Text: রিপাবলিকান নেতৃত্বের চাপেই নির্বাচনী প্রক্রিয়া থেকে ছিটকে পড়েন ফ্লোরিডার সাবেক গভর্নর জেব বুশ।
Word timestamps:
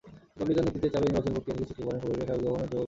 রিপাবলিকান 0.37 0.63
নেতৃত্বের 0.67 0.93
চাপেই 0.93 1.07
নির্বাচনী 1.07 1.31
প্রক্রিয়া 1.35 1.57
থেকে 1.59 1.67
ছিটকে 1.69 1.83
পড়েন 1.85 1.99
ফ্লোরিডার 2.01 2.27
সাবেক 2.27 2.43
গভর্নর 2.45 2.67
জেব 2.71 2.71
বুশ। 2.75 2.79